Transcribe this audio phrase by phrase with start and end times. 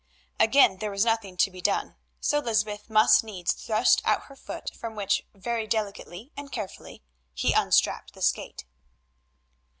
[0.39, 4.71] Again there was nothing to be done, so Lysbeth must needs thrust out her foot
[4.75, 7.03] from which very delicately and carefully
[7.35, 8.65] he unstrapped the skate.